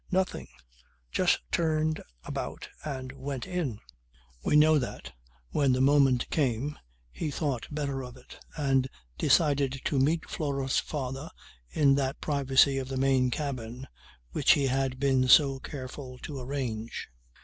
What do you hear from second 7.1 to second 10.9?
he thought better of it and decided to meet Flora's